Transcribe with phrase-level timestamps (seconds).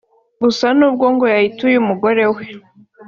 [0.43, 2.43] Gusa nubwo ngo yayituye umugore we